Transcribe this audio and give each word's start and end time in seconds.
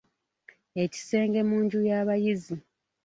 Ekisenge 0.83 1.41
mu 1.49 1.57
nju 1.63 1.79
y'abayizi. 1.89 2.55